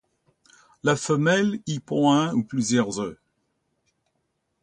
[0.81, 3.19] La femelle y pond un ou plusieurs œufs.